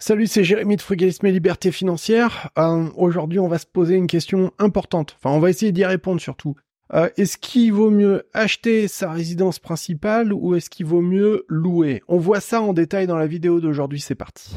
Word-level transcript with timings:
Salut, 0.00 0.28
c'est 0.28 0.44
Jérémy 0.44 0.76
de 0.76 0.80
Frugalisme 0.80 1.26
et 1.26 1.32
Liberté 1.32 1.72
Financière. 1.72 2.50
Euh, 2.56 2.88
Aujourd'hui, 2.96 3.40
on 3.40 3.48
va 3.48 3.58
se 3.58 3.66
poser 3.66 3.96
une 3.96 4.06
question 4.06 4.52
importante. 4.60 5.16
Enfin, 5.18 5.34
on 5.34 5.40
va 5.40 5.50
essayer 5.50 5.72
d'y 5.72 5.84
répondre 5.84 6.20
surtout. 6.20 6.54
Euh, 6.94 7.08
est-ce 7.16 7.36
qu'il 7.36 7.72
vaut 7.72 7.90
mieux 7.90 8.22
acheter 8.32 8.86
sa 8.86 9.10
résidence 9.10 9.58
principale 9.58 10.32
ou 10.32 10.54
est-ce 10.54 10.70
qu'il 10.70 10.86
vaut 10.86 11.00
mieux 11.00 11.44
louer? 11.48 12.00
On 12.06 12.18
voit 12.18 12.38
ça 12.38 12.62
en 12.62 12.74
détail 12.74 13.08
dans 13.08 13.16
la 13.16 13.26
vidéo 13.26 13.58
d'aujourd'hui, 13.58 13.98
c'est 13.98 14.14
parti. 14.14 14.54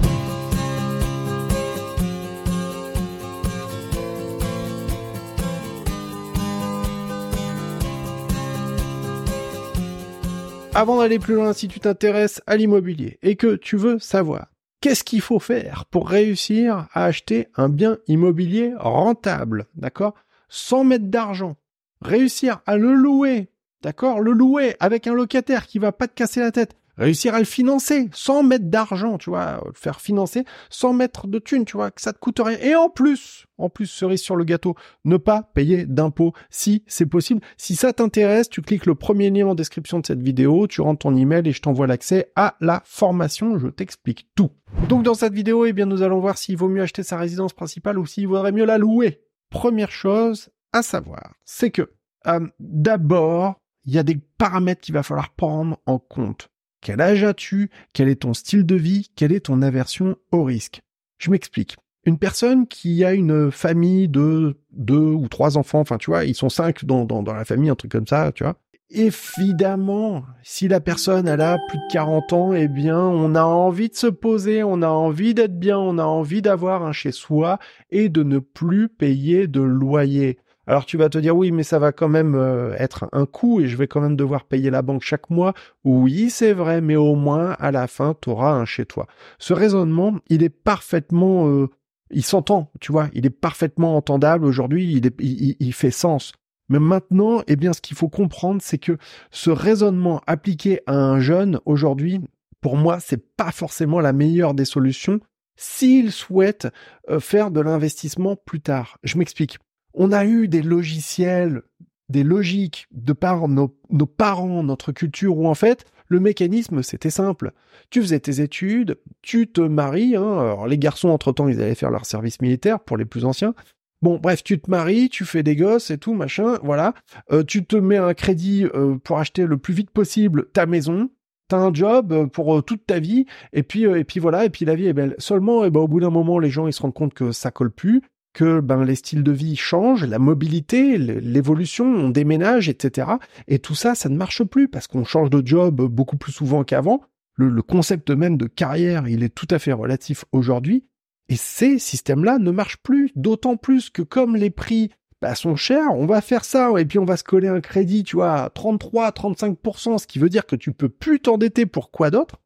Avant 10.75 10.99
d'aller 10.99 11.17
plus 11.17 11.33
loin, 11.33 11.51
si 11.53 11.67
tu 11.67 11.79
t'intéresses 11.79 12.43
à 12.45 12.57
l'immobilier 12.57 13.17
et 13.23 13.35
que 13.35 13.55
tu 13.55 13.75
veux 13.75 13.97
savoir 13.97 14.50
Qu'est-ce 14.81 15.03
qu'il 15.03 15.21
faut 15.21 15.39
faire 15.39 15.85
pour 15.91 16.09
réussir 16.09 16.87
à 16.93 17.05
acheter 17.05 17.47
un 17.55 17.69
bien 17.69 17.99
immobilier 18.07 18.73
rentable, 18.75 19.67
d'accord? 19.75 20.15
Sans 20.49 20.83
mettre 20.83 21.05
d'argent. 21.05 21.55
Réussir 22.01 22.61
à 22.65 22.77
le 22.77 22.95
louer, 22.95 23.49
d'accord? 23.83 24.19
Le 24.21 24.31
louer 24.31 24.75
avec 24.79 25.05
un 25.05 25.13
locataire 25.13 25.67
qui 25.67 25.77
va 25.77 25.91
pas 25.91 26.07
te 26.07 26.15
casser 26.15 26.39
la 26.39 26.51
tête 26.51 26.75
réussir 26.97 27.33
à 27.33 27.39
le 27.39 27.45
financer 27.45 28.09
sans 28.13 28.43
mettre 28.43 28.65
d'argent, 28.65 29.17
tu 29.17 29.29
vois, 29.29 29.61
le 29.65 29.73
faire 29.73 30.01
financer 30.01 30.43
sans 30.69 30.93
mettre 30.93 31.27
de 31.27 31.39
thunes, 31.39 31.65
tu 31.65 31.77
vois, 31.77 31.91
que 31.91 32.01
ça 32.01 32.13
te 32.13 32.19
coûte 32.19 32.39
rien. 32.43 32.57
Et 32.61 32.75
en 32.75 32.89
plus, 32.89 33.45
en 33.57 33.69
plus, 33.69 33.85
cerise 33.85 34.21
sur 34.21 34.35
le 34.35 34.43
gâteau, 34.43 34.75
ne 35.05 35.17
pas 35.17 35.43
payer 35.53 35.85
d'impôts 35.85 36.33
si 36.49 36.83
c'est 36.87 37.05
possible. 37.05 37.41
Si 37.57 37.75
ça 37.75 37.93
t'intéresse, 37.93 38.49
tu 38.49 38.61
cliques 38.61 38.85
le 38.85 38.95
premier 38.95 39.29
lien 39.29 39.47
en 39.47 39.55
description 39.55 39.99
de 39.99 40.05
cette 40.05 40.21
vidéo, 40.21 40.67
tu 40.67 40.81
rentres 40.81 40.99
ton 40.99 41.15
email 41.15 41.47
et 41.47 41.51
je 41.51 41.61
t'envoie 41.61 41.87
l'accès 41.87 42.31
à 42.35 42.55
la 42.59 42.81
formation. 42.85 43.57
Je 43.59 43.67
t'explique 43.67 44.27
tout. 44.35 44.51
Donc 44.89 45.03
dans 45.03 45.13
cette 45.13 45.33
vidéo, 45.33 45.65
eh 45.65 45.73
bien, 45.73 45.85
nous 45.85 46.01
allons 46.01 46.19
voir 46.19 46.37
s'il 46.37 46.57
vaut 46.57 46.69
mieux 46.69 46.81
acheter 46.81 47.03
sa 47.03 47.17
résidence 47.17 47.53
principale 47.53 47.99
ou 47.99 48.05
s'il 48.05 48.27
vaudrait 48.27 48.51
mieux 48.51 48.65
la 48.65 48.77
louer. 48.77 49.21
Première 49.49 49.91
chose 49.91 50.49
à 50.73 50.81
savoir, 50.81 51.33
c'est 51.43 51.71
que 51.71 51.91
euh, 52.27 52.47
d'abord, 52.59 53.55
il 53.85 53.93
y 53.93 53.99
a 53.99 54.03
des 54.03 54.19
paramètres 54.37 54.81
qu'il 54.81 54.93
va 54.93 55.03
falloir 55.03 55.31
prendre 55.31 55.77
en 55.85 55.99
compte. 55.99 56.49
Quel 56.81 56.99
âge 56.99 57.23
as-tu? 57.23 57.69
Quel 57.93 58.09
est 58.09 58.21
ton 58.21 58.33
style 58.33 58.65
de 58.65 58.75
vie? 58.75 59.11
Quelle 59.15 59.31
est 59.31 59.45
ton 59.45 59.61
aversion 59.61 60.17
au 60.31 60.43
risque? 60.43 60.81
Je 61.19 61.29
m'explique. 61.29 61.77
Une 62.05 62.17
personne 62.17 62.67
qui 62.67 63.05
a 63.05 63.13
une 63.13 63.51
famille 63.51 64.07
de 64.07 64.57
deux 64.71 64.95
ou 64.95 65.27
trois 65.27 65.57
enfants, 65.57 65.79
enfin 65.79 65.97
tu 65.97 66.09
vois, 66.09 66.25
ils 66.25 66.33
sont 66.33 66.49
cinq 66.49 66.83
dans, 66.83 67.05
dans, 67.05 67.33
la 67.33 67.45
famille, 67.45 67.69
un 67.69 67.75
truc 67.75 67.91
comme 67.91 68.07
ça, 68.07 68.31
tu 68.33 68.43
vois. 68.43 68.55
Évidemment, 68.89 70.23
si 70.41 70.67
la 70.67 70.81
personne 70.81 71.27
elle 71.27 71.41
a 71.41 71.59
plus 71.69 71.77
de 71.77 71.93
40 71.93 72.33
ans, 72.33 72.53
eh 72.53 72.67
bien, 72.67 72.99
on 72.99 73.35
a 73.35 73.43
envie 73.43 73.89
de 73.89 73.95
se 73.95 74.07
poser, 74.07 74.63
on 74.63 74.81
a 74.81 74.89
envie 74.89 75.35
d'être 75.35 75.59
bien, 75.59 75.77
on 75.77 75.99
a 75.99 76.03
envie 76.03 76.41
d'avoir 76.41 76.83
un 76.83 76.91
chez 76.91 77.11
soi 77.11 77.59
et 77.91 78.09
de 78.09 78.23
ne 78.23 78.39
plus 78.39 78.89
payer 78.89 79.47
de 79.47 79.61
loyer. 79.61 80.39
Alors 80.71 80.85
tu 80.85 80.95
vas 80.95 81.09
te 81.09 81.17
dire 81.17 81.35
oui, 81.35 81.51
mais 81.51 81.63
ça 81.63 81.79
va 81.79 81.91
quand 81.91 82.07
même 82.07 82.33
euh, 82.33 82.73
être 82.77 83.09
un 83.11 83.25
coût 83.25 83.59
et 83.59 83.67
je 83.67 83.75
vais 83.75 83.89
quand 83.89 83.99
même 83.99 84.15
devoir 84.15 84.45
payer 84.45 84.69
la 84.69 84.81
banque 84.81 85.01
chaque 85.01 85.29
mois. 85.29 85.53
Oui, 85.83 86.29
c'est 86.29 86.53
vrai, 86.53 86.79
mais 86.79 86.95
au 86.95 87.15
moins 87.15 87.57
à 87.59 87.71
la 87.71 87.87
fin, 87.87 88.15
tu 88.21 88.29
auras 88.29 88.53
un 88.53 88.63
chez 88.63 88.85
toi. 88.85 89.05
Ce 89.37 89.51
raisonnement, 89.53 90.15
il 90.29 90.43
est 90.43 90.49
parfaitement... 90.49 91.49
Euh, 91.49 91.67
il 92.09 92.23
s'entend, 92.23 92.71
tu 92.79 92.93
vois, 92.93 93.09
il 93.11 93.25
est 93.25 93.29
parfaitement 93.29 93.97
entendable 93.97 94.45
aujourd'hui, 94.45 94.93
il, 94.93 95.55
il, 95.59 95.73
fait 95.73 95.91
sens. 95.91 96.31
Mais 96.69 96.79
maintenant, 96.79 97.41
eh 97.47 97.57
bien, 97.57 97.73
ce 97.73 97.81
qu'il 97.81 97.97
faut 97.97 98.07
comprendre, 98.07 98.61
c'est 98.63 98.77
que 98.77 98.97
ce 99.29 99.49
raisonnement 99.49 100.21
appliqué 100.25 100.79
à 100.87 100.95
un 100.95 101.19
jeune 101.19 101.59
aujourd'hui, 101.65 102.21
pour 102.61 102.77
moi, 102.77 103.01
c'est 103.01 103.35
pas 103.35 103.51
forcément 103.51 103.99
la 103.99 104.13
meilleure 104.13 104.53
des 104.53 104.65
solutions 104.65 105.19
s'il 105.57 106.13
souhaite 106.13 106.69
euh, 107.09 107.19
faire 107.19 107.51
de 107.51 107.59
l'investissement 107.59 108.37
plus 108.37 108.61
tard. 108.61 108.97
Je 109.03 109.17
m'explique 109.17 109.57
on 109.93 110.11
a 110.11 110.25
eu 110.25 110.47
des 110.47 110.61
logiciels, 110.61 111.61
des 112.09 112.23
logiques 112.23 112.87
de 112.91 113.13
par 113.13 113.47
nos, 113.47 113.69
parents, 114.05 114.63
notre 114.63 114.91
culture, 114.91 115.37
où 115.37 115.47
en 115.47 115.55
fait, 115.55 115.85
le 116.07 116.19
mécanisme, 116.19 116.83
c'était 116.83 117.09
simple. 117.09 117.53
Tu 117.89 118.01
faisais 118.01 118.19
tes 118.19 118.41
études, 118.41 118.97
tu 119.21 119.47
te 119.47 119.61
maries, 119.61 120.15
hein, 120.15 120.39
alors 120.39 120.67
les 120.67 120.77
garçons, 120.77 121.09
entre-temps, 121.09 121.47
ils 121.47 121.61
allaient 121.61 121.75
faire 121.75 121.91
leur 121.91 122.05
service 122.05 122.41
militaire 122.41 122.79
pour 122.79 122.97
les 122.97 123.05
plus 123.05 123.25
anciens. 123.25 123.55
Bon, 124.01 124.17
bref, 124.17 124.43
tu 124.43 124.59
te 124.59 124.69
maries, 124.69 125.09
tu 125.09 125.25
fais 125.25 125.43
des 125.43 125.55
gosses 125.55 125.91
et 125.91 125.97
tout, 125.97 126.13
machin, 126.13 126.57
voilà. 126.63 126.93
Euh, 127.31 127.43
tu 127.43 127.65
te 127.65 127.75
mets 127.75 127.97
un 127.97 128.13
crédit 128.13 128.65
euh, 128.73 128.97
pour 128.97 129.19
acheter 129.19 129.45
le 129.45 129.57
plus 129.57 129.75
vite 129.75 129.91
possible 129.91 130.47
ta 130.53 130.65
maison, 130.65 131.09
t'as 131.47 131.57
un 131.57 131.73
job 131.73 132.11
euh, 132.11 132.25
pour 132.25 132.63
toute 132.65 132.85
ta 132.87 132.99
vie, 132.99 133.25
et 133.53 133.61
puis, 133.61 133.83
et 133.83 134.03
puis 134.03 134.19
voilà, 134.19 134.45
et 134.45 134.49
puis 134.49 134.65
la 134.65 134.73
vie 134.73 134.87
est 134.87 134.93
belle. 134.93 135.15
Seulement, 135.19 135.65
et 135.65 135.69
ben, 135.69 135.81
au 135.81 135.87
bout 135.87 135.99
d'un 135.99 136.09
moment, 136.09 136.39
les 136.39 136.49
gens, 136.49 136.65
ils 136.65 136.73
se 136.73 136.81
rendent 136.81 136.95
compte 136.95 137.13
que 137.13 137.31
ça 137.31 137.51
colle 137.51 137.71
plus, 137.71 138.01
que 138.33 138.59
ben 138.59 138.83
les 138.83 138.95
styles 138.95 139.23
de 139.23 139.31
vie 139.31 139.55
changent, 139.55 140.05
la 140.05 140.19
mobilité, 140.19 140.97
l'évolution, 140.97 141.85
on 141.85 142.09
déménage, 142.09 142.69
etc. 142.69 143.11
Et 143.47 143.59
tout 143.59 143.75
ça, 143.75 143.95
ça 143.95 144.09
ne 144.09 144.15
marche 144.15 144.43
plus 144.43 144.67
parce 144.67 144.87
qu'on 144.87 145.03
change 145.03 145.29
de 145.29 145.45
job 145.45 145.81
beaucoup 145.81 146.17
plus 146.17 146.31
souvent 146.31 146.63
qu'avant. 146.63 147.01
Le, 147.35 147.61
concept 147.61 148.11
même 148.11 148.37
de 148.37 148.45
carrière, 148.45 149.07
il 149.07 149.23
est 149.23 149.33
tout 149.33 149.47
à 149.49 149.57
fait 149.57 149.71
relatif 149.71 150.25
aujourd'hui. 150.31 150.85
Et 151.29 151.35
ces 151.35 151.79
systèmes-là 151.79 152.37
ne 152.37 152.51
marchent 152.51 152.81
plus, 152.83 153.11
d'autant 153.15 153.57
plus 153.57 153.89
que 153.89 154.01
comme 154.01 154.35
les 154.35 154.49
prix 154.49 154.91
bah, 155.21 155.33
sont 155.33 155.55
chers, 155.55 155.91
on 155.95 156.05
va 156.05 156.21
faire 156.21 156.43
ça, 156.43 156.71
et 156.77 156.85
puis 156.85 156.99
on 156.99 157.05
va 157.05 157.17
se 157.17 157.23
coller 157.23 157.47
un 157.47 157.61
crédit, 157.61 158.03
tu 158.03 158.17
vois, 158.17 158.43
à 158.43 158.49
33, 158.49 159.11
35%, 159.11 159.97
ce 159.97 160.07
qui 160.07 160.19
veut 160.19 160.29
dire 160.29 160.45
que 160.45 160.55
tu 160.55 160.71
peux 160.71 160.89
plus 160.89 161.19
t'endetter 161.19 161.65
pour 161.65 161.89
quoi 161.91 162.09
d'autre, 162.09 162.41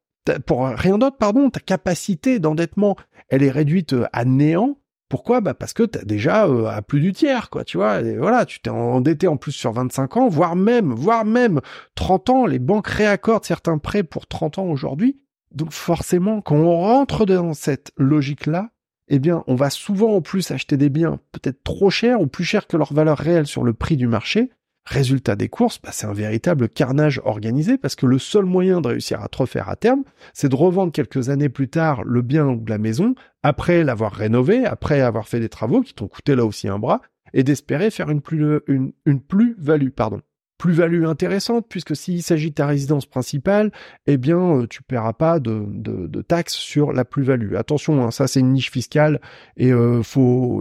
pour 0.45 0.65
rien 0.67 0.97
d'autre, 0.97 1.17
pardon, 1.17 1.49
ta 1.49 1.59
capacité 1.59 2.39
d'endettement, 2.39 2.95
elle 3.29 3.43
est 3.43 3.51
réduite 3.51 3.95
à 4.11 4.25
néant, 4.25 4.77
pourquoi? 5.09 5.41
Bah 5.41 5.53
parce 5.53 5.73
que 5.73 5.83
t'as 5.83 6.03
déjà 6.03 6.47
euh, 6.47 6.65
à 6.65 6.81
plus 6.81 6.99
du 6.99 7.13
tiers, 7.13 7.49
quoi, 7.49 7.63
tu 7.63 7.77
vois. 7.77 8.01
Voilà, 8.01 8.45
tu 8.45 8.59
t'es 8.59 8.69
endetté 8.69 9.27
en 9.27 9.37
plus 9.37 9.51
sur 9.51 9.71
25 9.71 10.17
ans, 10.17 10.27
voire 10.27 10.55
même, 10.55 10.93
voire 10.93 11.25
même 11.25 11.61
30 11.95 12.29
ans. 12.29 12.45
Les 12.45 12.59
banques 12.59 12.87
réaccordent 12.87 13.45
certains 13.45 13.77
prêts 13.77 14.03
pour 14.03 14.27
30 14.27 14.59
ans 14.59 14.65
aujourd'hui. 14.65 15.19
Donc 15.51 15.71
forcément, 15.71 16.41
quand 16.41 16.55
on 16.55 16.81
rentre 16.81 17.25
dans 17.25 17.53
cette 17.53 17.91
logique-là, 17.97 18.71
eh 19.07 19.19
bien, 19.19 19.43
on 19.47 19.55
va 19.55 19.69
souvent 19.69 20.15
en 20.15 20.21
plus 20.21 20.49
acheter 20.51 20.77
des 20.77 20.89
biens 20.89 21.19
peut-être 21.31 21.63
trop 21.63 21.89
chers 21.89 22.19
ou 22.19 22.27
plus 22.27 22.43
chers 22.43 22.67
que 22.67 22.77
leur 22.77 22.91
valeur 22.91 23.17
réelle 23.17 23.45
sur 23.45 23.63
le 23.63 23.73
prix 23.73 23.97
du 23.97 24.07
marché. 24.07 24.51
Résultat 24.85 25.35
des 25.35 25.49
courses, 25.49 25.79
bah, 25.81 25.89
c'est 25.91 26.05
un 26.05 26.13
véritable 26.13 26.69
carnage 26.69 27.19
organisé 27.25 27.77
parce 27.77 27.95
que 27.95 28.05
le 28.05 28.19
seul 28.19 28.45
moyen 28.45 28.81
de 28.81 28.89
réussir 28.89 29.21
à 29.21 29.27
te 29.27 29.37
refaire 29.37 29.67
à 29.67 29.75
terme, 29.75 30.03
c'est 30.33 30.49
de 30.49 30.55
revendre 30.55 30.91
quelques 30.91 31.29
années 31.29 31.49
plus 31.49 31.69
tard 31.69 32.03
le 32.03 32.21
bien 32.21 32.45
ou 32.47 32.63
la 32.67 32.77
maison, 32.77 33.15
après 33.41 33.83
l'avoir 33.83 34.11
rénové, 34.11 34.63
après 34.65 35.01
avoir 35.01 35.27
fait 35.27 35.39
des 35.39 35.49
travaux 35.49 35.81
qui 35.81 35.95
t'ont 35.95 36.07
coûté 36.07 36.35
là 36.35 36.45
aussi 36.45 36.67
un 36.67 36.77
bras, 36.77 37.01
et 37.33 37.43
d'espérer 37.43 37.89
faire 37.89 38.11
une 38.11 38.21
plus, 38.21 38.59
une, 38.67 38.93
une 39.05 39.21
plus-value, 39.21 39.89
pardon 39.89 40.21
plus-value 40.57 41.05
intéressante, 41.05 41.65
puisque 41.67 41.95
s'il 41.95 42.23
s'agit 42.23 42.49
de 42.49 42.55
ta 42.55 42.67
résidence 42.67 43.05
principale, 43.05 43.71
eh 44.07 44.17
bien, 44.17 44.39
euh, 44.39 44.67
tu 44.67 44.83
paieras 44.83 45.13
pas 45.13 45.39
de, 45.39 45.65
de, 45.67 46.21
taxes 46.21 46.55
sur 46.55 46.93
la 46.93 47.05
plus-value. 47.05 47.55
Attention, 47.55 48.03
hein, 48.03 48.11
ça 48.11 48.27
c'est 48.27 48.39
une 48.39 48.53
niche 48.53 48.71
fiscale, 48.71 49.19
et 49.57 49.71
euh, 49.71 50.01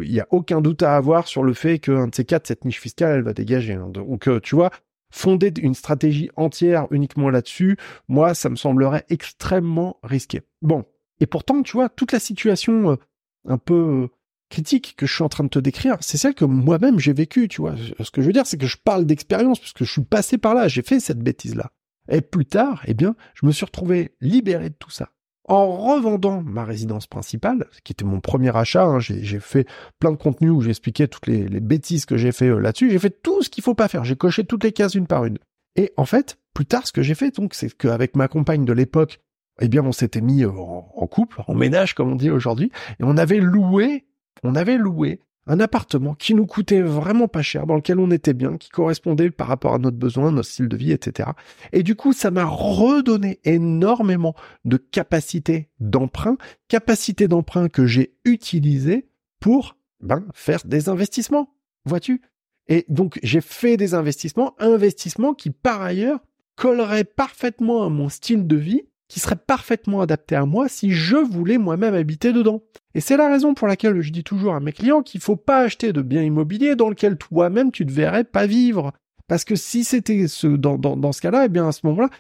il 0.02 0.12
y 0.12 0.20
a 0.20 0.26
aucun 0.30 0.60
doute 0.60 0.82
à 0.82 0.96
avoir 0.96 1.28
sur 1.28 1.42
le 1.42 1.54
fait 1.54 1.78
qu'un 1.78 2.08
de 2.08 2.14
ces 2.14 2.24
quatre, 2.24 2.46
cette 2.46 2.64
niche 2.64 2.80
fiscale, 2.80 3.18
elle 3.18 3.24
va 3.24 3.32
dégager. 3.32 3.74
Hein. 3.74 3.88
Donc, 3.88 4.28
euh, 4.28 4.40
tu 4.40 4.54
vois, 4.54 4.70
fonder 5.10 5.52
une 5.60 5.74
stratégie 5.74 6.30
entière 6.36 6.86
uniquement 6.90 7.30
là-dessus, 7.30 7.76
moi, 8.08 8.34
ça 8.34 8.48
me 8.48 8.56
semblerait 8.56 9.04
extrêmement 9.08 9.98
risqué. 10.02 10.42
Bon, 10.60 10.84
et 11.20 11.26
pourtant, 11.26 11.62
tu 11.62 11.72
vois, 11.72 11.88
toute 11.88 12.12
la 12.12 12.18
situation 12.18 12.98
un 13.46 13.58
peu 13.58 14.08
critique 14.50 14.94
que 14.96 15.06
je 15.06 15.14
suis 15.14 15.24
en 15.24 15.28
train 15.28 15.44
de 15.44 15.48
te 15.48 15.58
décrire, 15.58 15.96
c'est 16.00 16.18
celle 16.18 16.34
que 16.34 16.44
moi-même 16.44 16.98
j'ai 16.98 17.12
vécue, 17.12 17.48
tu 17.48 17.60
vois. 17.60 17.74
Ce 18.00 18.10
que 18.10 18.20
je 18.20 18.26
veux 18.26 18.32
dire, 18.32 18.46
c'est 18.46 18.58
que 18.58 18.66
je 18.66 18.76
parle 18.76 19.06
d'expérience, 19.06 19.58
puisque 19.58 19.84
je 19.84 19.90
suis 19.90 20.04
passé 20.04 20.38
par 20.38 20.54
là, 20.54 20.68
j'ai 20.68 20.82
fait 20.82 21.00
cette 21.00 21.20
bêtise-là. 21.20 21.72
Et 22.08 22.20
plus 22.20 22.46
tard, 22.46 22.82
eh 22.86 22.94
bien, 22.94 23.16
je 23.34 23.46
me 23.46 23.52
suis 23.52 23.64
retrouvé 23.64 24.14
libéré 24.20 24.70
de 24.70 24.74
tout 24.74 24.90
ça. 24.90 25.10
En 25.46 25.76
revendant 25.76 26.42
ma 26.42 26.64
résidence 26.64 27.06
principale, 27.06 27.66
qui 27.82 27.92
était 27.92 28.04
mon 28.04 28.20
premier 28.20 28.54
achat, 28.56 28.84
hein, 28.84 28.98
j'ai 28.98 29.40
fait 29.40 29.66
plein 29.98 30.10
de 30.10 30.16
contenus 30.16 30.50
où 30.50 30.60
j'expliquais 30.62 31.06
toutes 31.06 31.26
les, 31.26 31.44
bêtises 31.60 32.06
que 32.06 32.16
j'ai 32.16 32.32
fait 32.32 32.48
euh, 32.48 32.58
là-dessus, 32.58 32.90
j'ai 32.90 32.98
fait 32.98 33.22
tout 33.22 33.42
ce 33.42 33.50
qu'il 33.50 33.62
faut 33.62 33.74
pas 33.74 33.88
faire, 33.88 34.04
j'ai 34.04 34.16
coché 34.16 34.44
toutes 34.44 34.64
les 34.64 34.72
cases 34.72 34.94
une 34.94 35.06
par 35.06 35.26
une. 35.26 35.38
Et 35.76 35.92
en 35.98 36.06
fait, 36.06 36.38
plus 36.54 36.64
tard, 36.64 36.86
ce 36.86 36.92
que 36.92 37.02
j'ai 37.02 37.14
fait, 37.14 37.34
donc, 37.36 37.52
c'est 37.54 37.76
qu'avec 37.76 38.16
ma 38.16 38.28
compagne 38.28 38.64
de 38.64 38.72
l'époque, 38.72 39.20
eh 39.60 39.68
bien, 39.68 39.84
on 39.84 39.92
s'était 39.92 40.22
mis 40.22 40.44
euh, 40.44 40.50
en 40.50 41.06
couple, 41.06 41.42
en 41.46 41.54
ménage, 41.54 41.94
comme 41.94 42.12
on 42.12 42.16
dit 42.16 42.30
aujourd'hui, 42.30 42.72
et 42.98 43.04
on 43.04 43.16
avait 43.18 43.40
loué 43.40 44.06
on 44.42 44.54
avait 44.54 44.76
loué 44.76 45.20
un 45.46 45.60
appartement 45.60 46.14
qui 46.14 46.34
nous 46.34 46.46
coûtait 46.46 46.80
vraiment 46.80 47.28
pas 47.28 47.42
cher, 47.42 47.66
dans 47.66 47.76
lequel 47.76 47.98
on 47.98 48.10
était 48.10 48.32
bien, 48.32 48.56
qui 48.56 48.70
correspondait 48.70 49.30
par 49.30 49.48
rapport 49.48 49.74
à 49.74 49.78
notre 49.78 49.96
besoin, 49.96 50.32
notre 50.32 50.48
style 50.48 50.68
de 50.68 50.76
vie, 50.76 50.92
etc. 50.92 51.30
Et 51.72 51.82
du 51.82 51.96
coup, 51.96 52.12
ça 52.12 52.30
m'a 52.30 52.44
redonné 52.44 53.40
énormément 53.44 54.34
de 54.64 54.76
capacité 54.76 55.68
d'emprunt, 55.80 56.38
capacité 56.68 57.28
d'emprunt 57.28 57.68
que 57.68 57.86
j'ai 57.86 58.16
utilisée 58.24 59.08
pour 59.40 59.76
ben, 60.00 60.24
faire 60.34 60.60
des 60.64 60.88
investissements, 60.88 61.54
vois-tu 61.84 62.22
Et 62.68 62.86
donc, 62.88 63.18
j'ai 63.22 63.42
fait 63.42 63.76
des 63.76 63.94
investissements, 63.94 64.54
investissements 64.58 65.34
qui 65.34 65.50
par 65.50 65.82
ailleurs 65.82 66.20
colleraient 66.56 67.04
parfaitement 67.04 67.84
à 67.84 67.90
mon 67.90 68.08
style 68.08 68.46
de 68.46 68.56
vie, 68.56 68.82
qui 69.08 69.20
serait 69.20 69.36
parfaitement 69.36 70.00
adapté 70.00 70.34
à 70.34 70.46
moi 70.46 70.68
si 70.68 70.90
je 70.90 71.16
voulais 71.16 71.58
moi-même 71.58 71.94
habiter 71.94 72.32
dedans. 72.32 72.62
Et 72.94 73.00
c'est 73.00 73.16
la 73.16 73.28
raison 73.28 73.54
pour 73.54 73.68
laquelle 73.68 74.00
je 74.00 74.12
dis 74.12 74.24
toujours 74.24 74.54
à 74.54 74.60
mes 74.60 74.72
clients 74.72 75.02
qu'il 75.02 75.20
faut 75.20 75.36
pas 75.36 75.60
acheter 75.60 75.92
de 75.92 76.02
biens 76.02 76.22
immobiliers 76.22 76.76
dans 76.76 76.88
lequel 76.88 77.16
toi-même 77.16 77.70
tu 77.70 77.84
ne 77.84 77.90
verrais 77.90 78.24
pas 78.24 78.46
vivre. 78.46 78.92
Parce 79.26 79.44
que 79.44 79.56
si 79.56 79.84
c'était 79.84 80.28
ce, 80.28 80.46
dans, 80.46 80.76
dans, 80.78 81.12
ce 81.12 81.20
cas-là, 81.20 81.46
eh 81.46 81.48
bien 81.48 81.68
à 81.68 81.72
ce 81.72 81.86
moment-là, 81.86 82.10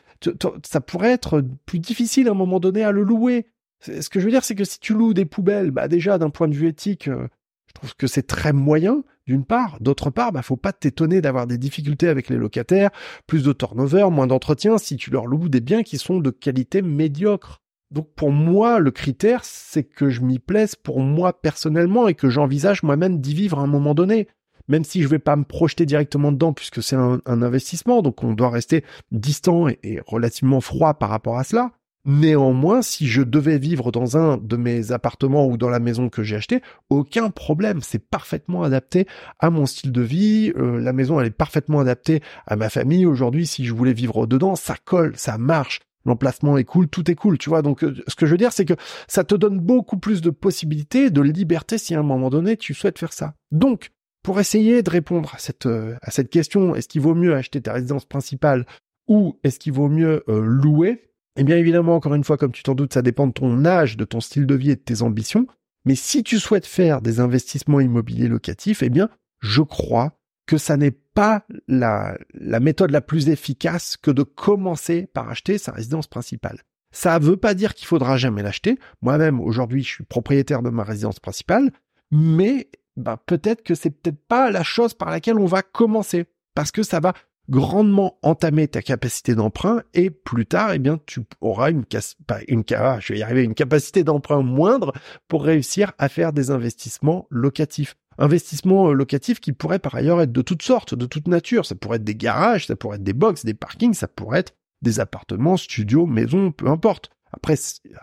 ça 0.64 0.80
pourrait 0.80 1.12
être 1.12 1.44
plus 1.66 1.78
difficile 1.78 2.28
à 2.28 2.30
un 2.30 2.34
moment 2.34 2.60
donné 2.60 2.82
à 2.82 2.92
le 2.92 3.02
louer. 3.02 3.46
Ce 3.82 4.08
que 4.08 4.20
je 4.20 4.24
veux 4.24 4.30
dire, 4.30 4.44
c'est 4.44 4.54
que 4.54 4.64
si 4.64 4.80
tu 4.80 4.94
loues 4.94 5.12
des 5.12 5.26
poubelles, 5.26 5.70
bah 5.70 5.88
déjà 5.88 6.16
d'un 6.16 6.30
point 6.30 6.48
de 6.48 6.54
vue 6.54 6.68
éthique, 6.68 7.08
euh, 7.08 7.28
trouve 7.74 7.94
que 7.96 8.06
c'est 8.06 8.26
très 8.26 8.52
moyen 8.52 9.04
d'une 9.26 9.44
part. 9.44 9.78
D'autre 9.80 10.10
part, 10.10 10.32
bah 10.32 10.42
faut 10.42 10.56
pas 10.56 10.72
t'étonner 10.72 11.20
d'avoir 11.20 11.46
des 11.46 11.58
difficultés 11.58 12.08
avec 12.08 12.28
les 12.28 12.36
locataires, 12.36 12.90
plus 13.26 13.44
de 13.44 13.52
turnover, 13.52 14.08
moins 14.10 14.26
d'entretien 14.26 14.78
si 14.78 14.96
tu 14.96 15.10
leur 15.10 15.26
loues 15.26 15.48
des 15.48 15.60
biens 15.60 15.82
qui 15.82 15.98
sont 15.98 16.18
de 16.18 16.30
qualité 16.30 16.82
médiocre. 16.82 17.60
Donc 17.90 18.12
pour 18.14 18.32
moi, 18.32 18.80
le 18.80 18.90
critère, 18.90 19.44
c'est 19.44 19.84
que 19.84 20.10
je 20.10 20.20
m'y 20.20 20.38
plaise 20.38 20.74
pour 20.74 21.00
moi 21.00 21.40
personnellement 21.40 22.08
et 22.08 22.14
que 22.14 22.28
j'envisage 22.28 22.82
moi-même 22.82 23.20
d'y 23.20 23.34
vivre 23.34 23.58
à 23.58 23.62
un 23.62 23.68
moment 23.68 23.94
donné. 23.94 24.28
Même 24.66 24.84
si 24.84 25.02
je 25.02 25.08
vais 25.08 25.18
pas 25.18 25.36
me 25.36 25.44
projeter 25.44 25.84
directement 25.84 26.32
dedans 26.32 26.54
puisque 26.54 26.82
c'est 26.82 26.96
un, 26.96 27.20
investissement, 27.26 28.02
donc 28.02 28.24
on 28.24 28.32
doit 28.32 28.50
rester 28.50 28.84
distant 29.12 29.68
et 29.68 30.00
relativement 30.06 30.60
froid 30.60 30.94
par 30.94 31.10
rapport 31.10 31.38
à 31.38 31.44
cela. 31.44 31.72
Néanmoins, 32.06 32.82
si 32.82 33.06
je 33.06 33.22
devais 33.22 33.56
vivre 33.56 33.90
dans 33.90 34.18
un 34.18 34.36
de 34.36 34.56
mes 34.56 34.92
appartements 34.92 35.46
ou 35.46 35.56
dans 35.56 35.70
la 35.70 35.78
maison 35.78 36.10
que 36.10 36.22
j'ai 36.22 36.36
acheté, 36.36 36.60
aucun 36.90 37.30
problème, 37.30 37.80
c'est 37.80 37.98
parfaitement 37.98 38.62
adapté 38.62 39.06
à 39.38 39.48
mon 39.48 39.64
style 39.64 39.90
de 39.90 40.02
vie, 40.02 40.52
euh, 40.56 40.78
la 40.80 40.92
maison 40.92 41.18
elle 41.18 41.28
est 41.28 41.30
parfaitement 41.30 41.80
adaptée 41.80 42.20
à 42.46 42.56
ma 42.56 42.68
famille. 42.68 43.06
Aujourd'hui, 43.06 43.46
si 43.46 43.64
je 43.64 43.72
voulais 43.72 43.94
vivre 43.94 44.26
dedans, 44.26 44.54
ça 44.54 44.76
colle, 44.84 45.14
ça 45.16 45.38
marche. 45.38 45.80
L'emplacement 46.04 46.58
est 46.58 46.64
cool, 46.64 46.88
tout 46.88 47.10
est 47.10 47.14
cool, 47.14 47.38
tu 47.38 47.48
vois. 47.48 47.62
Donc, 47.62 47.82
euh, 47.82 47.94
ce 48.06 48.14
que 48.14 48.26
je 48.26 48.32
veux 48.32 48.36
dire, 48.36 48.52
c'est 48.52 48.66
que 48.66 48.74
ça 49.08 49.24
te 49.24 49.34
donne 49.34 49.58
beaucoup 49.58 49.96
plus 49.96 50.20
de 50.20 50.28
possibilités, 50.28 51.08
de 51.08 51.22
liberté 51.22 51.78
si 51.78 51.94
à 51.94 52.00
un 52.00 52.02
moment 52.02 52.28
donné 52.28 52.58
tu 52.58 52.74
souhaites 52.74 52.98
faire 52.98 53.14
ça. 53.14 53.32
Donc, 53.50 53.92
pour 54.22 54.38
essayer 54.40 54.82
de 54.82 54.90
répondre 54.90 55.32
à 55.34 55.38
cette, 55.38 55.64
euh, 55.64 55.96
à 56.02 56.10
cette 56.10 56.28
question, 56.28 56.74
est-ce 56.74 56.88
qu'il 56.88 57.00
vaut 57.00 57.14
mieux 57.14 57.34
acheter 57.34 57.62
ta 57.62 57.72
résidence 57.72 58.04
principale 58.04 58.66
ou 59.08 59.38
est-ce 59.42 59.58
qu'il 59.58 59.72
vaut 59.72 59.88
mieux 59.88 60.22
louer 60.26 61.13
et 61.36 61.40
eh 61.40 61.44
bien 61.44 61.56
évidemment, 61.56 61.96
encore 61.96 62.14
une 62.14 62.22
fois, 62.22 62.36
comme 62.36 62.52
tu 62.52 62.62
t'en 62.62 62.76
doutes, 62.76 62.94
ça 62.94 63.02
dépend 63.02 63.26
de 63.26 63.32
ton 63.32 63.64
âge, 63.64 63.96
de 63.96 64.04
ton 64.04 64.20
style 64.20 64.46
de 64.46 64.54
vie 64.54 64.70
et 64.70 64.76
de 64.76 64.80
tes 64.80 65.02
ambitions. 65.02 65.48
Mais 65.84 65.96
si 65.96 66.22
tu 66.22 66.38
souhaites 66.38 66.66
faire 66.66 67.02
des 67.02 67.18
investissements 67.18 67.80
immobiliers 67.80 68.28
locatifs, 68.28 68.84
eh 68.84 68.88
bien, 68.88 69.08
je 69.40 69.60
crois 69.60 70.12
que 70.46 70.58
ça 70.58 70.76
n'est 70.76 70.92
pas 70.92 71.44
la, 71.66 72.16
méthode 72.60 72.92
la 72.92 73.00
plus 73.00 73.28
efficace 73.28 73.96
que 73.96 74.12
de 74.12 74.22
commencer 74.22 75.06
par 75.12 75.28
acheter 75.28 75.58
sa 75.58 75.72
résidence 75.72 76.06
principale. 76.06 76.60
Ça 76.92 77.18
ne 77.18 77.24
veut 77.24 77.36
pas 77.36 77.54
dire 77.54 77.74
qu'il 77.74 77.88
faudra 77.88 78.16
jamais 78.16 78.42
l'acheter. 78.42 78.78
Moi-même, 79.02 79.40
aujourd'hui, 79.40 79.82
je 79.82 79.88
suis 79.88 80.04
propriétaire 80.04 80.62
de 80.62 80.70
ma 80.70 80.84
résidence 80.84 81.18
principale, 81.18 81.72
mais 82.12 82.68
ben, 82.96 83.18
peut-être 83.26 83.64
que 83.64 83.74
c'est 83.74 83.90
peut-être 83.90 84.24
pas 84.28 84.52
la 84.52 84.62
chose 84.62 84.94
par 84.94 85.10
laquelle 85.10 85.38
on 85.38 85.46
va 85.46 85.62
commencer, 85.62 86.26
parce 86.54 86.70
que 86.70 86.84
ça 86.84 87.00
va 87.00 87.12
grandement 87.48 88.18
entamer 88.22 88.68
ta 88.68 88.82
capacité 88.82 89.34
d'emprunt 89.34 89.82
et 89.92 90.10
plus 90.10 90.46
tard, 90.46 90.72
eh 90.72 90.78
bien, 90.78 90.98
tu 91.06 91.20
auras 91.40 91.70
une, 91.70 91.84
pas 92.26 92.38
une, 92.48 92.64
ah, 92.74 92.98
je 93.00 93.12
vais 93.12 93.18
y 93.18 93.22
arriver, 93.22 93.44
une 93.44 93.54
capacité 93.54 94.04
d'emprunt 94.04 94.42
moindre 94.42 94.92
pour 95.28 95.44
réussir 95.44 95.92
à 95.98 96.08
faire 96.08 96.32
des 96.32 96.50
investissements 96.50 97.26
locatifs. 97.30 97.96
Investissements 98.18 98.90
euh, 98.90 98.92
locatifs 98.92 99.40
qui 99.40 99.52
pourraient 99.52 99.78
par 99.78 99.94
ailleurs 99.94 100.20
être 100.20 100.32
de 100.32 100.42
toutes 100.42 100.62
sortes, 100.62 100.94
de 100.94 101.06
toute 101.06 101.28
nature. 101.28 101.66
Ça 101.66 101.74
pourrait 101.74 101.96
être 101.96 102.04
des 102.04 102.14
garages, 102.14 102.66
ça 102.66 102.76
pourrait 102.76 102.96
être 102.96 103.02
des 103.02 103.12
box, 103.12 103.44
des 103.44 103.54
parkings, 103.54 103.94
ça 103.94 104.08
pourrait 104.08 104.40
être 104.40 104.54
des 104.82 105.00
appartements, 105.00 105.56
studios, 105.56 106.06
maisons, 106.06 106.52
peu 106.52 106.68
importe. 106.68 107.10
Après, 107.34 107.54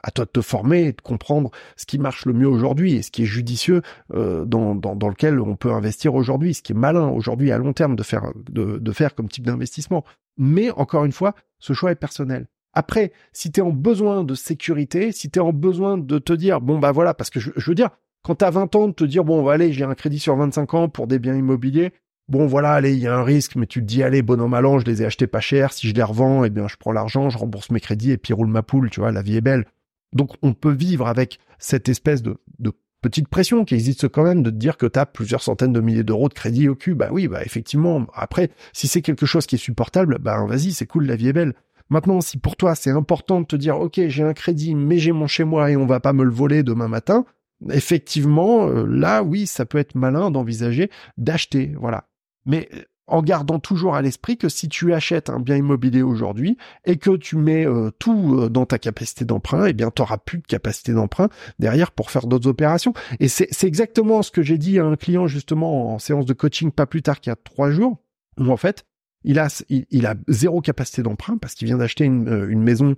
à 0.03 0.11
toi 0.11 0.25
de 0.25 0.29
te 0.29 0.41
former 0.41 0.83
et 0.83 0.91
de 0.91 1.01
comprendre 1.01 1.51
ce 1.77 1.85
qui 1.85 1.97
marche 1.97 2.25
le 2.25 2.33
mieux 2.33 2.47
aujourd'hui 2.47 2.95
et 2.95 3.01
ce 3.01 3.11
qui 3.11 3.23
est 3.23 3.25
judicieux 3.25 3.81
euh, 4.13 4.45
dans, 4.45 4.75
dans, 4.75 5.09
lequel 5.09 5.39
on 5.39 5.55
peut 5.55 5.71
investir 5.71 6.15
aujourd'hui, 6.15 6.53
ce 6.53 6.61
qui 6.61 6.73
est 6.73 6.75
malin 6.75 7.07
aujourd'hui 7.07 7.51
à 7.51 7.57
long 7.57 7.73
terme 7.73 7.95
de 7.95 8.03
faire, 8.03 8.31
de, 8.49 8.77
de 8.77 8.91
faire 8.91 9.15
comme 9.15 9.29
type 9.29 9.45
d'investissement. 9.45 10.03
Mais 10.37 10.71
encore 10.71 11.05
une 11.05 11.11
fois, 11.11 11.35
ce 11.59 11.73
choix 11.73 11.91
est 11.91 11.95
personnel. 11.95 12.47
Après, 12.73 13.11
si 13.33 13.51
tu 13.51 13.59
es 13.59 13.63
en 13.63 13.71
besoin 13.71 14.23
de 14.23 14.33
sécurité, 14.33 15.11
si 15.11 15.29
tu 15.29 15.39
es 15.39 15.41
en 15.41 15.53
besoin 15.53 15.97
de 15.97 16.19
te 16.19 16.33
dire, 16.33 16.61
bon 16.61 16.79
bah 16.79 16.91
voilà, 16.91 17.13
parce 17.13 17.29
que 17.29 17.39
je, 17.39 17.51
je 17.55 17.69
veux 17.69 17.75
dire, 17.75 17.89
quand 18.23 18.35
tu 18.35 18.45
as 18.45 18.51
20 18.51 18.75
ans, 18.75 18.87
de 18.87 18.93
te 18.93 19.03
dire, 19.03 19.23
bon, 19.23 19.47
allez, 19.47 19.73
j'ai 19.73 19.83
un 19.83 19.95
crédit 19.95 20.19
sur 20.19 20.35
25 20.35 20.73
ans 20.73 20.89
pour 20.89 21.07
des 21.07 21.19
biens 21.19 21.35
immobiliers, 21.35 21.91
bon 22.31 22.47
voilà, 22.47 22.71
allez, 22.71 22.93
il 22.93 22.99
y 22.99 23.07
a 23.07 23.15
un 23.15 23.23
risque, 23.23 23.55
mais 23.57 23.67
tu 23.67 23.81
te 23.81 23.85
dis, 23.85 24.01
allez, 24.01 24.21
bon 24.21 24.41
an, 24.41 24.47
mal 24.47 24.65
an, 24.65 24.79
je 24.79 24.85
les 24.85 25.03
ai 25.03 25.05
achetés 25.05 25.27
pas 25.27 25.41
cher, 25.41 25.73
si 25.73 25.87
je 25.87 25.93
les 25.93 26.01
revends, 26.01 26.45
eh 26.45 26.49
bien, 26.49 26.67
je 26.67 26.77
prends 26.77 26.93
l'argent, 26.93 27.29
je 27.29 27.37
rembourse 27.37 27.69
mes 27.71 27.81
crédits 27.81 28.11
et 28.11 28.17
puis 28.17 28.33
roule 28.33 28.47
ma 28.47 28.63
poule, 28.63 28.89
tu 28.89 29.01
vois, 29.01 29.11
la 29.11 29.21
vie 29.21 29.35
est 29.35 29.41
belle. 29.41 29.65
Donc, 30.13 30.31
on 30.41 30.53
peut 30.53 30.71
vivre 30.71 31.07
avec 31.07 31.39
cette 31.59 31.89
espèce 31.89 32.21
de, 32.21 32.37
de 32.59 32.71
petite 33.01 33.27
pression 33.27 33.65
qui 33.65 33.75
existe 33.75 34.07
quand 34.07 34.23
même 34.23 34.43
de 34.43 34.49
te 34.49 34.55
dire 34.55 34.77
que 34.77 34.85
tu 34.85 34.97
as 34.97 35.05
plusieurs 35.05 35.41
centaines 35.41 35.73
de 35.73 35.81
milliers 35.81 36.03
d'euros 36.03 36.29
de 36.29 36.33
crédit 36.33 36.69
au 36.69 36.75
cul. 36.75 36.95
Bah 36.95 37.09
oui, 37.11 37.27
bah 37.27 37.41
effectivement. 37.43 38.05
Après, 38.13 38.49
si 38.71 38.87
c'est 38.87 39.01
quelque 39.01 39.25
chose 39.25 39.45
qui 39.45 39.55
est 39.55 39.57
supportable, 39.57 40.17
bah 40.19 40.43
vas-y, 40.45 40.71
c'est 40.71 40.85
cool, 40.85 41.05
la 41.05 41.17
vie 41.17 41.27
est 41.29 41.33
belle. 41.33 41.53
Maintenant, 41.89 42.21
si 42.21 42.37
pour 42.37 42.55
toi 42.55 42.75
c'est 42.75 42.91
important 42.91 43.41
de 43.41 43.45
te 43.45 43.57
dire, 43.57 43.77
ok, 43.79 43.99
j'ai 44.07 44.23
un 44.23 44.33
crédit, 44.33 44.75
mais 44.75 44.99
j'ai 44.99 45.11
mon 45.11 45.27
chez 45.27 45.43
moi 45.43 45.69
et 45.71 45.75
on 45.75 45.85
va 45.85 45.99
pas 45.99 46.13
me 46.13 46.23
le 46.23 46.31
voler 46.31 46.63
demain 46.63 46.87
matin, 46.87 47.25
effectivement, 47.69 48.67
euh, 48.67 48.85
là, 48.85 49.23
oui, 49.23 49.45
ça 49.47 49.65
peut 49.65 49.77
être 49.77 49.95
malin 49.95 50.31
d'envisager 50.31 50.89
d'acheter. 51.17 51.73
Voilà 51.77 52.05
mais 52.45 52.69
euh, 52.73 52.81
en 53.07 53.21
gardant 53.21 53.59
toujours 53.59 53.95
à 53.95 54.01
l'esprit 54.01 54.37
que 54.37 54.47
si 54.47 54.69
tu 54.69 54.93
achètes 54.93 55.29
un 55.29 55.39
bien 55.39 55.57
immobilier 55.57 56.01
aujourd'hui 56.01 56.57
et 56.85 56.97
que 56.97 57.15
tu 57.17 57.35
mets 57.35 57.65
euh, 57.65 57.91
tout 57.99 58.37
euh, 58.37 58.49
dans 58.49 58.65
ta 58.65 58.79
capacité 58.79 59.25
d'emprunt, 59.25 59.65
eh 59.65 59.73
bien 59.73 59.91
tu 59.91 60.01
n'auras 60.01 60.17
plus 60.17 60.39
de 60.39 60.47
capacité 60.47 60.93
d'emprunt 60.93 61.29
derrière 61.59 61.91
pour 61.91 62.09
faire 62.11 62.27
d'autres 62.27 62.47
opérations. 62.47 62.93
Et 63.19 63.27
c'est 63.27 63.63
exactement 63.63 64.21
ce 64.21 64.31
que 64.31 64.41
j'ai 64.41 64.57
dit 64.57 64.79
à 64.79 64.85
un 64.85 64.95
client 64.95 65.27
justement 65.27 65.93
en 65.93 65.99
séance 65.99 66.25
de 66.25 66.33
coaching 66.33 66.71
pas 66.71 66.85
plus 66.85 67.01
tard 67.01 67.19
qu'il 67.19 67.31
y 67.31 67.33
a 67.33 67.37
trois 67.37 67.71
jours, 67.71 67.97
où 68.39 68.49
en 68.49 68.57
fait 68.57 68.85
il 69.23 69.39
a 69.39 69.49
il, 69.69 70.05
a 70.05 70.15
zéro 70.27 70.61
capacité 70.61 71.03
d'emprunt 71.03 71.37
parce 71.37 71.53
qu'il 71.53 71.67
vient 71.67 71.77
d'acheter 71.77 72.05
une, 72.05 72.47
une, 72.49 72.63
maison 72.63 72.95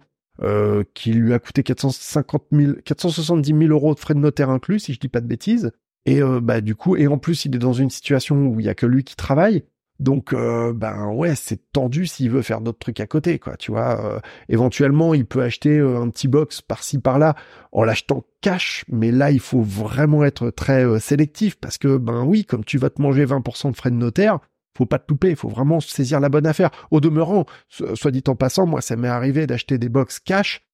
qui 0.94 1.14
lui 1.14 1.34
a 1.34 1.40
coûté 1.40 1.64
450 1.64 2.44
000, 2.52 2.74
470 2.86 3.50
000 3.50 3.62
euros 3.72 3.94
de 3.94 4.00
frais 4.00 4.14
de 4.14 4.20
notaire 4.20 4.50
inclus, 4.50 4.80
si 4.80 4.94
je 4.94 5.00
dis 5.00 5.10
pas 5.10 5.22
de 5.22 5.28
bêtises. 5.28 5.72
Et 6.06 6.22
euh, 6.22 6.40
bah 6.42 6.62
du 6.62 6.76
coup, 6.76 6.96
et 6.96 7.08
en 7.08 7.18
plus, 7.18 7.46
il 7.46 7.56
est 7.56 7.60
dans 7.60 7.74
une 7.74 7.90
situation 7.90 8.48
où 8.48 8.60
il 8.60 8.66
y 8.66 8.70
a 8.70 8.76
que 8.76 8.86
lui 8.86 9.04
qui 9.04 9.16
travaille. 9.16 9.64
Donc 10.00 10.34
euh, 10.34 10.74
ben 10.74 11.08
ouais, 11.12 11.36
c'est 11.36 11.72
tendu 11.72 12.08
s'il 12.08 12.30
veut 12.30 12.42
faire 12.42 12.62
d'autres 12.62 12.80
trucs 12.80 13.00
à 13.00 13.08
côté, 13.08 13.40
quoi. 13.40 13.56
Tu 13.56 13.72
vois, 13.72 14.06
euh, 14.06 14.20
éventuellement, 14.50 15.14
il 15.14 15.26
peut 15.26 15.42
acheter 15.42 15.80
un 15.80 16.10
petit 16.10 16.28
box 16.28 16.62
par-ci 16.62 16.98
par-là 16.98 17.36
en 17.72 17.84
l'achetant 17.84 18.26
cash, 18.42 18.84
mais 18.90 19.12
là, 19.12 19.32
il 19.32 19.40
faut 19.40 19.62
vraiment 19.62 20.26
être 20.26 20.50
très 20.50 21.00
sélectif 21.00 21.56
parce 21.56 21.78
que 21.78 21.98
ben 21.98 22.24
oui, 22.24 22.44
comme 22.44 22.66
tu 22.66 22.78
vas 22.78 22.90
te 22.90 23.02
manger 23.02 23.26
20% 23.26 23.72
de 23.72 23.78
frais 23.78 23.92
de 23.92 23.96
notaire, 23.96 24.40
faut 24.78 24.88
pas 24.88 25.00
te 25.00 25.06
louper, 25.10 25.30
il 25.30 25.36
faut 25.36 25.50
vraiment 25.50 25.80
saisir 25.80 26.20
la 26.20 26.30
bonne 26.30 26.48
affaire. 26.48 26.72
Au 26.92 27.00
demeurant, 27.00 27.46
soit 27.70 28.12
dit 28.12 28.24
en 28.28 28.36
passant, 28.36 28.66
moi, 28.66 28.82
ça 28.82 28.96
m'est 28.96 29.08
arrivé 29.08 29.48
d'acheter 29.48 29.78
des 29.78 29.90
box 29.90 30.20
cash 30.20 30.66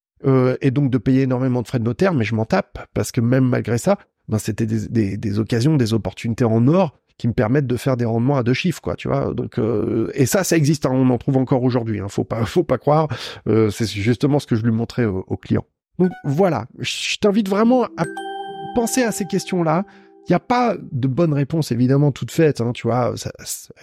et 0.61 0.71
donc 0.71 0.89
de 0.89 0.97
payer 0.97 1.23
énormément 1.23 1.61
de 1.61 1.67
frais 1.67 1.79
de 1.79 1.83
notaire, 1.83 2.13
mais 2.13 2.23
je 2.23 2.33
m'en 2.33 2.45
tape 2.45 2.87
parce 2.93 3.11
que 3.11 3.21
même 3.21 3.45
malgré 3.45 3.77
ça, 3.77 3.97
ben 4.29 4.37
c'était 4.37 4.67
des, 4.67 5.17
des, 5.17 5.39
occasions, 5.39 5.75
des 5.75 5.93
opportunités 5.93 6.45
en 6.45 6.67
or 6.67 6.95
qui 7.17 7.27
me 7.27 7.33
permettent 7.33 7.67
de 7.67 7.75
faire 7.75 7.97
des 7.97 8.05
rendements 8.05 8.37
à 8.37 8.43
deux 8.43 8.53
chiffres, 8.53 8.79
quoi, 8.79 8.95
tu 8.95 9.07
vois. 9.07 9.33
Donc 9.33 9.57
euh, 9.57 10.09
et 10.13 10.25
ça, 10.25 10.43
ça 10.43 10.55
existe, 10.55 10.85
hein, 10.85 10.91
on 10.93 11.09
en 11.09 11.17
trouve 11.17 11.37
encore 11.37 11.63
aujourd'hui. 11.63 11.99
Hein, 11.99 12.07
faut 12.07 12.23
pas, 12.23 12.45
faut 12.45 12.63
pas 12.63 12.77
croire. 12.77 13.07
Euh, 13.47 13.71
c'est 13.71 13.87
justement 13.87 14.39
ce 14.39 14.47
que 14.47 14.55
je 14.55 14.63
lui 14.63 14.71
montrais 14.71 15.05
aux, 15.05 15.37
clients. 15.37 15.65
Donc 15.97 16.11
voilà, 16.23 16.67
je 16.77 17.17
t'invite 17.17 17.49
vraiment 17.49 17.85
à 17.97 18.05
penser 18.75 19.03
à 19.03 19.11
ces 19.11 19.25
questions-là. 19.25 19.83
Il 20.27 20.31
n'y 20.31 20.35
a 20.35 20.39
pas 20.39 20.77
de 20.91 21.07
bonne 21.07 21.33
réponse 21.33 21.71
évidemment 21.71 22.11
toute 22.11 22.29
faite, 22.29 22.61
hein, 22.61 22.71
tu 22.71 22.87
vois. 22.87 23.13
Ça, 23.17 23.31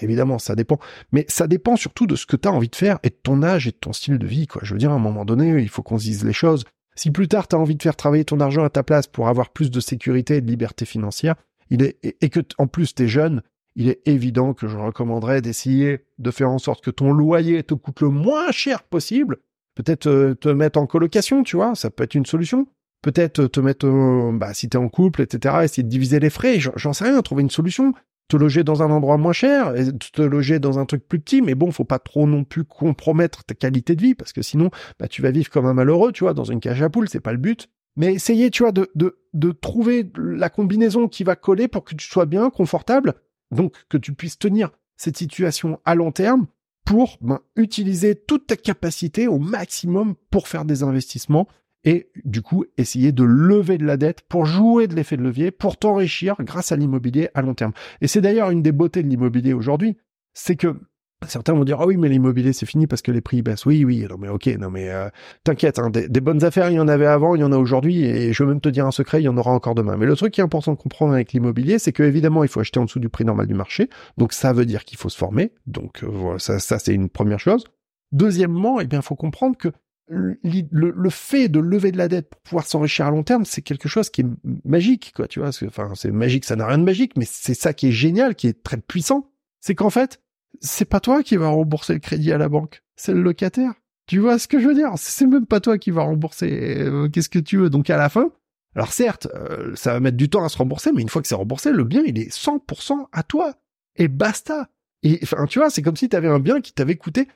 évidemment, 0.00 0.38
ça 0.38 0.54
dépend, 0.54 0.78
mais 1.10 1.26
ça 1.28 1.48
dépend 1.48 1.74
surtout 1.74 2.06
de 2.06 2.14
ce 2.14 2.24
que 2.24 2.36
tu 2.36 2.46
as 2.46 2.52
envie 2.52 2.68
de 2.68 2.76
faire 2.76 3.00
et 3.02 3.10
de 3.10 3.18
ton 3.20 3.42
âge 3.42 3.66
et 3.66 3.72
de 3.72 3.76
ton 3.76 3.92
style 3.92 4.18
de 4.18 4.26
vie, 4.26 4.46
quoi. 4.46 4.62
Je 4.64 4.72
veux 4.72 4.78
dire, 4.78 4.92
à 4.92 4.94
un 4.94 5.00
moment 5.00 5.24
donné, 5.24 5.60
il 5.60 5.68
faut 5.68 5.82
qu'on 5.82 5.98
se 5.98 6.04
dise 6.04 6.24
les 6.24 6.32
choses. 6.32 6.64
Si 6.96 7.10
plus 7.10 7.28
tard 7.28 7.46
tu 7.46 7.54
as 7.54 7.58
envie 7.58 7.76
de 7.76 7.82
faire 7.82 7.96
travailler 7.96 8.24
ton 8.24 8.40
argent 8.40 8.64
à 8.64 8.70
ta 8.70 8.82
place 8.82 9.06
pour 9.06 9.28
avoir 9.28 9.50
plus 9.50 9.70
de 9.70 9.80
sécurité 9.80 10.36
et 10.36 10.40
de 10.40 10.48
liberté 10.48 10.84
financière, 10.84 11.36
il 11.70 11.82
est, 11.82 11.98
et 12.02 12.28
que 12.30 12.40
en 12.58 12.66
plus 12.66 12.94
tu 12.94 13.04
es 13.04 13.08
jeune, 13.08 13.42
il 13.76 13.88
est 13.88 14.00
évident 14.06 14.54
que 14.54 14.66
je 14.66 14.76
recommanderais 14.76 15.42
d'essayer 15.42 16.06
de 16.18 16.30
faire 16.30 16.50
en 16.50 16.58
sorte 16.58 16.82
que 16.82 16.90
ton 16.90 17.12
loyer 17.12 17.62
te 17.62 17.74
coûte 17.74 18.00
le 18.00 18.08
moins 18.08 18.50
cher 18.50 18.82
possible. 18.82 19.36
Peut-être 19.74 20.06
euh, 20.06 20.34
te 20.34 20.48
mettre 20.48 20.78
en 20.78 20.86
colocation, 20.86 21.42
tu 21.42 21.56
vois, 21.56 21.74
ça 21.74 21.90
peut 21.90 22.04
être 22.04 22.14
une 22.14 22.24
solution. 22.24 22.66
Peut-être 23.02 23.46
te 23.46 23.60
mettre, 23.60 23.86
euh, 23.86 24.32
bah, 24.32 24.54
si 24.54 24.70
t'es 24.70 24.78
en 24.78 24.88
couple, 24.88 25.20
etc., 25.20 25.56
essayer 25.62 25.82
de 25.82 25.88
diviser 25.88 26.18
les 26.18 26.30
frais, 26.30 26.58
j'en 26.58 26.94
sais 26.94 27.04
rien, 27.04 27.20
trouver 27.20 27.42
une 27.42 27.50
solution 27.50 27.92
te 28.28 28.36
loger 28.36 28.64
dans 28.64 28.82
un 28.82 28.90
endroit 28.90 29.16
moins 29.16 29.32
cher, 29.32 29.72
te 30.12 30.22
loger 30.22 30.58
dans 30.58 30.78
un 30.78 30.86
truc 30.86 31.06
plus 31.06 31.20
petit, 31.20 31.42
mais 31.42 31.54
bon, 31.54 31.70
faut 31.70 31.84
pas 31.84 31.98
trop 31.98 32.26
non 32.26 32.44
plus 32.44 32.64
compromettre 32.64 33.44
ta 33.44 33.54
qualité 33.54 33.94
de 33.94 34.02
vie, 34.02 34.14
parce 34.14 34.32
que 34.32 34.42
sinon, 34.42 34.70
bah, 34.98 35.08
tu 35.08 35.22
vas 35.22 35.30
vivre 35.30 35.50
comme 35.50 35.66
un 35.66 35.74
malheureux, 35.74 36.12
tu 36.12 36.24
vois, 36.24 36.34
dans 36.34 36.44
une 36.44 36.60
cage 36.60 36.82
à 36.82 36.90
poules, 36.90 37.08
c'est 37.08 37.20
pas 37.20 37.32
le 37.32 37.38
but. 37.38 37.68
Mais 37.96 38.14
essayez, 38.14 38.50
tu 38.50 38.62
vois, 38.62 38.72
de, 38.72 38.90
de, 38.94 39.18
de 39.32 39.52
trouver 39.52 40.10
la 40.16 40.50
combinaison 40.50 41.08
qui 41.08 41.24
va 41.24 41.36
coller 41.36 41.68
pour 41.68 41.84
que 41.84 41.94
tu 41.94 42.06
sois 42.06 42.26
bien, 42.26 42.50
confortable, 42.50 43.14
donc 43.50 43.74
que 43.88 43.96
tu 43.96 44.12
puisses 44.12 44.38
tenir 44.38 44.70
cette 44.96 45.16
situation 45.16 45.80
à 45.84 45.94
long 45.94 46.12
terme, 46.12 46.46
pour 46.86 47.18
ben, 47.20 47.40
utiliser 47.56 48.14
toute 48.14 48.46
ta 48.46 48.56
capacité 48.56 49.26
au 49.26 49.38
maximum 49.38 50.14
pour 50.30 50.48
faire 50.48 50.64
des 50.64 50.82
investissements 50.82 51.48
et 51.84 52.10
du 52.24 52.42
coup 52.42 52.64
essayer 52.76 53.12
de 53.12 53.24
lever 53.24 53.78
de 53.78 53.84
la 53.84 53.96
dette 53.96 54.22
pour 54.22 54.46
jouer 54.46 54.88
de 54.88 54.94
l'effet 54.94 55.16
de 55.16 55.22
levier, 55.22 55.50
pour 55.50 55.76
t'enrichir 55.76 56.36
grâce 56.40 56.72
à 56.72 56.76
l'immobilier 56.76 57.28
à 57.34 57.42
long 57.42 57.54
terme. 57.54 57.72
Et 58.00 58.08
c'est 58.08 58.20
d'ailleurs 58.20 58.50
une 58.50 58.62
des 58.62 58.72
beautés 58.72 59.02
de 59.02 59.08
l'immobilier 59.08 59.52
aujourd'hui, 59.52 59.96
c'est 60.34 60.56
que 60.56 60.76
Certains 61.24 61.54
vont 61.54 61.64
dire 61.64 61.80
ah 61.80 61.86
oui 61.86 61.96
mais 61.96 62.10
l'immobilier 62.10 62.52
c'est 62.52 62.66
fini 62.66 62.86
parce 62.86 63.00
que 63.00 63.10
les 63.10 63.22
prix 63.22 63.40
baissent. 63.40 63.64
Oui 63.64 63.86
oui 63.86 64.06
non 64.08 64.18
mais 64.18 64.28
ok 64.28 64.46
non 64.58 64.70
mais 64.70 64.90
euh, 64.90 65.08
t'inquiète 65.44 65.78
hein, 65.78 65.88
des, 65.88 66.20
bonnes 66.20 66.44
affaires 66.44 66.68
il 66.68 66.74
y 66.74 66.80
en 66.80 66.88
avait 66.88 67.06
avant 67.06 67.34
il 67.34 67.40
y 67.40 67.44
en 67.44 67.52
a 67.52 67.56
aujourd'hui 67.56 68.04
et 68.04 68.34
je 68.34 68.42
veux 68.42 68.50
même 68.50 68.60
te 68.60 68.68
dire 68.68 68.84
un 68.84 68.90
secret 68.90 69.22
il 69.22 69.24
y 69.24 69.28
en 69.28 69.36
aura 69.38 69.50
encore 69.52 69.74
demain. 69.74 69.96
Mais 69.96 70.04
le 70.04 70.14
truc 70.14 70.34
qui 70.34 70.42
est 70.42 70.44
important 70.44 70.72
de 70.72 70.76
comprendre 70.76 71.14
avec 71.14 71.32
l'immobilier 71.32 71.78
c'est 71.78 71.92
que 71.92 72.02
évidemment 72.02 72.44
il 72.44 72.50
faut 72.50 72.60
acheter 72.60 72.80
en 72.80 72.84
dessous 72.84 73.00
du 73.00 73.08
prix 73.08 73.24
normal 73.24 73.46
du 73.46 73.54
marché 73.54 73.88
donc 74.18 74.34
ça 74.34 74.52
veut 74.52 74.66
dire 74.66 74.84
qu'il 74.84 74.98
faut 74.98 75.08
se 75.08 75.16
former 75.16 75.52
donc 75.66 76.04
euh, 76.04 76.06
voilà 76.06 76.38
ça 76.38 76.58
ça 76.58 76.78
c'est 76.78 76.92
une 76.92 77.08
première 77.08 77.40
chose. 77.40 77.64
Deuxièmement 78.12 78.78
eh 78.80 78.86
bien 78.86 79.00
faut 79.00 79.16
comprendre 79.16 79.56
que 79.56 79.68
le, 80.08 80.38
le, 80.70 81.10
fait 81.10 81.48
de 81.48 81.58
lever 81.58 81.90
de 81.90 81.98
la 81.98 82.08
dette 82.08 82.28
pour 82.28 82.40
pouvoir 82.42 82.66
s'enrichir 82.66 83.06
à 83.06 83.10
long 83.10 83.22
terme, 83.22 83.44
c'est 83.44 83.62
quelque 83.62 83.88
chose 83.88 84.10
qui 84.10 84.20
est 84.20 84.26
magique, 84.64 85.12
quoi, 85.16 85.26
tu 85.26 85.40
vois. 85.40 85.50
Enfin, 85.66 85.92
c'est 85.94 86.10
magique, 86.10 86.44
ça 86.44 86.56
n'a 86.56 86.66
rien 86.66 86.78
de 86.78 86.84
magique, 86.84 87.16
mais 87.16 87.24
c'est 87.28 87.54
ça 87.54 87.72
qui 87.72 87.88
est 87.88 87.92
génial, 87.92 88.34
qui 88.34 88.46
est 88.46 88.62
très 88.62 88.76
puissant. 88.76 89.30
C'est 89.60 89.74
qu'en 89.74 89.90
fait, 89.90 90.20
c'est 90.60 90.84
pas 90.84 91.00
toi 91.00 91.22
qui 91.22 91.36
va 91.36 91.48
rembourser 91.48 91.94
le 91.94 91.98
crédit 91.98 92.32
à 92.32 92.38
la 92.38 92.48
banque, 92.48 92.82
c'est 92.94 93.12
le 93.12 93.22
locataire. 93.22 93.72
Tu 94.06 94.20
vois 94.20 94.38
ce 94.38 94.46
que 94.46 94.60
je 94.60 94.68
veux 94.68 94.74
dire? 94.74 94.92
C'est 94.96 95.26
même 95.26 95.46
pas 95.46 95.60
toi 95.60 95.78
qui 95.78 95.90
va 95.90 96.02
rembourser. 96.02 96.78
Euh, 96.78 97.08
qu'est-ce 97.08 97.28
que 97.28 97.40
tu 97.40 97.56
veux 97.56 97.70
Donc 97.70 97.90
à 97.90 97.96
la 97.96 98.08
fin, 98.08 98.30
alors 98.76 98.92
certes, 98.92 99.26
euh, 99.34 99.74
ça 99.74 99.94
va 99.94 100.00
mettre 100.00 100.16
du 100.16 100.28
temps 100.28 100.44
à 100.44 100.48
se 100.48 100.58
rembourser, 100.58 100.92
mais 100.92 101.02
une 101.02 101.08
fois 101.08 101.22
que 101.22 101.28
c'est 101.28 101.34
remboursé, 101.34 101.72
le 101.72 101.82
bien 101.82 102.02
il 102.06 102.18
est 102.18 102.30
100% 102.30 103.06
à 103.10 103.22
toi 103.24 103.54
et 103.96 104.06
basta. 104.06 104.68
Et 105.02 105.18
enfin, 105.22 105.46
tu 105.46 105.58
vois, 105.58 105.70
c'est 105.70 105.82
comme 105.82 105.96
si 105.96 106.08
tu 106.08 106.14
avais 106.14 106.28
un 106.28 106.38
bien 106.38 106.60
qui 106.60 106.72
t'avait 106.72 106.96
coûté. 106.96 107.26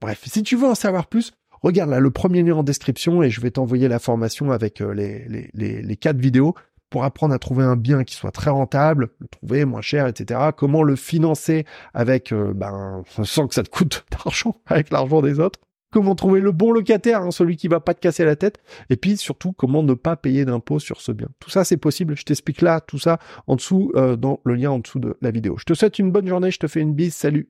bref, 0.00 0.22
si 0.26 0.42
tu 0.44 0.54
veux 0.54 0.68
en 0.68 0.74
savoir 0.74 1.08
plus, 1.08 1.32
regarde 1.62 1.90
là 1.90 2.00
le 2.00 2.10
premier 2.10 2.42
lien 2.42 2.56
en 2.56 2.62
description 2.62 3.22
et 3.22 3.30
je 3.30 3.40
vais 3.40 3.50
t'envoyer 3.50 3.88
la 3.88 3.98
formation 3.98 4.50
avec 4.50 4.80
euh, 4.80 4.92
les, 4.92 5.50
les, 5.54 5.82
les, 5.82 5.96
quatre 5.96 6.18
vidéos 6.18 6.54
pour 6.90 7.04
apprendre 7.04 7.34
à 7.34 7.38
trouver 7.38 7.64
un 7.64 7.76
bien 7.76 8.04
qui 8.04 8.14
soit 8.14 8.30
très 8.30 8.50
rentable, 8.50 9.10
le 9.18 9.26
trouver 9.28 9.64
moins 9.64 9.80
cher, 9.80 10.06
etc. 10.06 10.40
Comment 10.56 10.82
le 10.82 10.96
financer 10.96 11.64
avec, 11.94 12.32
euh, 12.32 12.52
ben, 12.54 13.02
sans 13.24 13.48
que 13.48 13.54
ça 13.54 13.62
te 13.62 13.70
coûte 13.70 14.04
d'argent, 14.10 14.60
avec 14.66 14.90
l'argent 14.90 15.22
des 15.22 15.40
autres. 15.40 15.60
Comment 15.92 16.14
trouver 16.14 16.40
le 16.40 16.52
bon 16.52 16.72
locataire, 16.72 17.22
hein, 17.22 17.30
celui 17.30 17.56
qui 17.56 17.68
va 17.68 17.80
pas 17.80 17.94
te 17.94 18.00
casser 18.00 18.24
la 18.24 18.36
tête. 18.36 18.58
Et 18.90 18.96
puis 18.96 19.16
surtout, 19.16 19.52
comment 19.52 19.82
ne 19.82 19.94
pas 19.94 20.16
payer 20.16 20.44
d'impôts 20.44 20.80
sur 20.80 21.00
ce 21.00 21.12
bien. 21.12 21.28
Tout 21.38 21.48
ça, 21.48 21.64
c'est 21.64 21.76
possible. 21.76 22.16
Je 22.16 22.24
t'explique 22.24 22.60
là 22.60 22.80
tout 22.80 22.98
ça 22.98 23.18
en 23.46 23.56
dessous, 23.56 23.92
euh, 23.94 24.16
dans 24.16 24.40
le 24.44 24.56
lien 24.56 24.72
en 24.72 24.78
dessous 24.80 24.98
de 24.98 25.16
la 25.22 25.30
vidéo. 25.30 25.56
Je 25.58 25.64
te 25.64 25.74
souhaite 25.74 25.98
une 25.98 26.10
bonne 26.10 26.26
journée. 26.26 26.50
Je 26.50 26.58
te 26.58 26.66
fais 26.66 26.80
une 26.80 26.92
bise. 26.92 27.14
Salut. 27.14 27.48